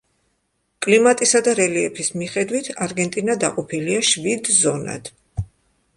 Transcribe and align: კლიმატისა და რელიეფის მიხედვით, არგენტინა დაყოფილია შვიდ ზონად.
კლიმატისა 0.85 1.41
და 1.47 1.53
რელიეფის 1.59 2.09
მიხედვით, 2.21 2.71
არგენტინა 2.87 3.39
დაყოფილია 3.47 4.03
შვიდ 4.13 4.51
ზონად. 4.61 5.17